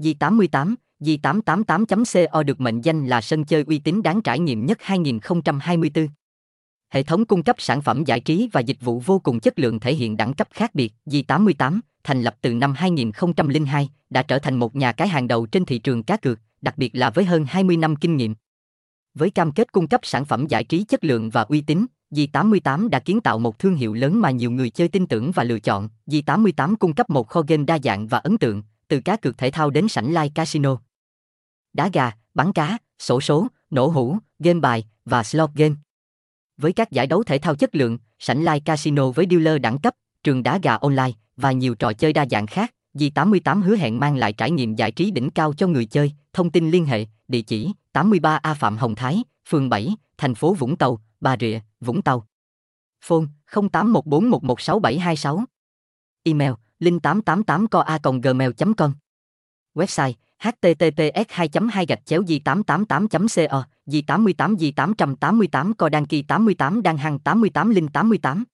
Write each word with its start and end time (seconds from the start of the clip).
G88, 0.00 0.74
G888.co 1.00 2.42
được 2.42 2.60
mệnh 2.60 2.80
danh 2.80 3.06
là 3.06 3.20
sân 3.20 3.44
chơi 3.44 3.64
uy 3.66 3.78
tín 3.78 4.02
đáng 4.02 4.22
trải 4.22 4.38
nghiệm 4.38 4.66
nhất 4.66 4.78
2024. 4.80 6.08
Hệ 6.90 7.02
thống 7.02 7.24
cung 7.24 7.42
cấp 7.42 7.56
sản 7.58 7.82
phẩm 7.82 8.04
giải 8.04 8.20
trí 8.20 8.48
và 8.52 8.60
dịch 8.60 8.80
vụ 8.80 8.98
vô 8.98 9.18
cùng 9.18 9.40
chất 9.40 9.58
lượng 9.58 9.80
thể 9.80 9.94
hiện 9.94 10.16
đẳng 10.16 10.34
cấp 10.34 10.48
khác 10.50 10.74
biệt. 10.74 10.92
G88, 11.06 11.80
thành 12.04 12.22
lập 12.22 12.36
từ 12.40 12.54
năm 12.54 12.74
2002, 12.76 13.88
đã 14.10 14.22
trở 14.22 14.38
thành 14.38 14.58
một 14.58 14.76
nhà 14.76 14.92
cái 14.92 15.08
hàng 15.08 15.28
đầu 15.28 15.46
trên 15.46 15.64
thị 15.64 15.78
trường 15.78 16.02
cá 16.02 16.16
cược, 16.16 16.38
đặc 16.60 16.78
biệt 16.78 16.90
là 16.94 17.10
với 17.10 17.24
hơn 17.24 17.44
20 17.48 17.76
năm 17.76 17.96
kinh 17.96 18.16
nghiệm. 18.16 18.34
Với 19.14 19.30
cam 19.30 19.52
kết 19.52 19.72
cung 19.72 19.88
cấp 19.88 20.00
sản 20.02 20.24
phẩm 20.24 20.46
giải 20.46 20.64
trí 20.64 20.84
chất 20.84 21.04
lượng 21.04 21.30
và 21.30 21.42
uy 21.42 21.60
tín, 21.60 21.86
G88 22.10 22.88
đã 22.88 22.98
kiến 22.98 23.20
tạo 23.20 23.38
một 23.38 23.58
thương 23.58 23.74
hiệu 23.74 23.94
lớn 23.94 24.20
mà 24.20 24.30
nhiều 24.30 24.50
người 24.50 24.70
chơi 24.70 24.88
tin 24.88 25.06
tưởng 25.06 25.32
và 25.34 25.44
lựa 25.44 25.58
chọn. 25.58 25.88
G88 26.06 26.76
cung 26.76 26.94
cấp 26.94 27.10
một 27.10 27.28
kho 27.28 27.42
game 27.48 27.64
đa 27.64 27.78
dạng 27.78 28.06
và 28.06 28.18
ấn 28.18 28.38
tượng, 28.38 28.62
từ 28.90 29.00
cá 29.00 29.16
cược 29.16 29.38
thể 29.38 29.50
thao 29.50 29.70
đến 29.70 29.88
sảnh 29.88 30.08
live 30.08 30.28
casino. 30.34 30.76
Đá 31.72 31.90
gà, 31.92 32.12
bắn 32.34 32.52
cá, 32.52 32.78
sổ 32.98 33.20
số, 33.20 33.46
nổ 33.70 33.86
hũ, 33.86 34.18
game 34.38 34.60
bài 34.60 34.84
và 35.04 35.22
slot 35.22 35.50
game. 35.54 35.74
Với 36.56 36.72
các 36.72 36.90
giải 36.90 37.06
đấu 37.06 37.22
thể 37.22 37.38
thao 37.38 37.54
chất 37.54 37.74
lượng, 37.74 37.98
sảnh 38.18 38.38
live 38.38 38.60
casino 38.60 39.10
với 39.10 39.26
dealer 39.30 39.60
đẳng 39.60 39.78
cấp, 39.78 39.94
trường 40.24 40.42
đá 40.42 40.58
gà 40.62 40.74
online 40.74 41.10
và 41.36 41.52
nhiều 41.52 41.74
trò 41.74 41.92
chơi 41.92 42.12
đa 42.12 42.26
dạng 42.30 42.46
khác, 42.46 42.74
Di88 42.94 43.62
hứa 43.62 43.76
hẹn 43.76 44.00
mang 44.00 44.16
lại 44.16 44.32
trải 44.32 44.50
nghiệm 44.50 44.74
giải 44.74 44.92
trí 44.92 45.10
đỉnh 45.10 45.30
cao 45.30 45.52
cho 45.52 45.66
người 45.66 45.86
chơi. 45.86 46.12
Thông 46.32 46.50
tin 46.50 46.70
liên 46.70 46.86
hệ, 46.86 47.06
địa 47.28 47.42
chỉ 47.42 47.72
83A 47.92 48.54
Phạm 48.54 48.76
Hồng 48.76 48.94
Thái, 48.94 49.24
phường 49.48 49.68
7, 49.68 49.96
thành 50.18 50.34
phố 50.34 50.54
Vũng 50.54 50.76
Tàu, 50.76 51.00
Bà 51.20 51.36
Rịa, 51.40 51.58
Vũng 51.80 52.02
Tàu. 52.02 52.26
Phone 53.04 53.24
0814116726. 53.50 55.44
Email 56.22 56.52
linh888coa.gmail.com 56.80 58.92
Website 59.74 60.12
https 60.38 61.24
2 61.36 61.48
2 61.68 61.86
gạch 61.86 62.06
chéo 62.06 62.22
g 62.22 62.32
888 62.44 63.08
co 63.08 63.18
g 63.86 63.94
88 64.06 64.56
g 64.56 64.62
888 64.76 65.74
co, 65.74 65.88
đăng 65.88 66.06
ký 66.06 66.22
88 66.22 66.82
đăng 66.82 66.96
hằng 66.96 67.18
88 67.18 67.70
linh 67.70 67.88
88 67.88 68.44